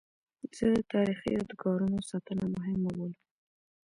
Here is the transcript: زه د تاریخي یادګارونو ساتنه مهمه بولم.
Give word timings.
زه 0.57 0.65
د 0.75 0.77
تاریخي 0.93 1.29
یادګارونو 1.37 1.99
ساتنه 2.09 2.45
مهمه 2.55 2.89
بولم. 2.97 3.13